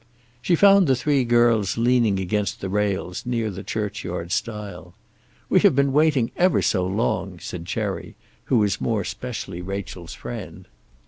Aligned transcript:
She 0.41 0.55
found 0.55 0.87
the 0.87 0.95
three 0.95 1.23
girls 1.23 1.77
leaning 1.77 2.19
against 2.19 2.59
the 2.59 2.69
rails 2.69 3.23
near 3.23 3.51
the 3.51 3.61
churchyard 3.61 4.31
stile. 4.31 4.95
"We 5.47 5.59
have 5.59 5.75
been 5.75 5.93
waiting 5.93 6.31
ever 6.37 6.63
so 6.63 6.87
long," 6.87 7.37
said 7.37 7.67
Cherry, 7.67 8.15
who 8.45 8.57
was 8.57 8.81
more 8.81 9.03
specially 9.03 9.61
Rachel's 9.61 10.15
friend. 10.15 10.67